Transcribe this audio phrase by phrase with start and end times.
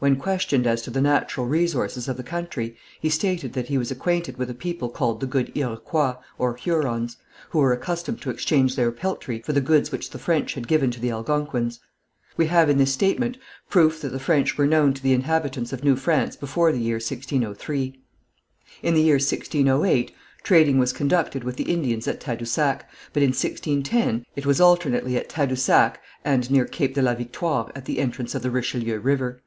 [0.00, 3.92] When questioned as to the natural resources of the country, he stated that he was
[3.92, 7.18] acquainted with a people called the good Iroquois (Hurons)
[7.50, 10.90] who were accustomed to exchange their peltry for the goods which the French had given
[10.90, 11.78] to the Algonquins.
[12.36, 13.38] We have in this statement
[13.68, 16.96] proof that the French were known to the inhabitants of New France before the year
[16.96, 18.00] 1603.
[18.82, 20.10] In the year 1608,
[20.42, 25.28] trading was conducted with the Indians at Tadousac, but in 1610 it was alternately at
[25.28, 29.44] Tadousac, and near Cape de la Victoire at the entrance of the Richelieu River.